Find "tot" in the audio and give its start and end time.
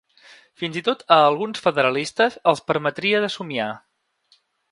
0.87-1.03